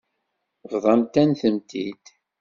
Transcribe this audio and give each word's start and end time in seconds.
Bḍant-am-tent-id. 0.71 2.03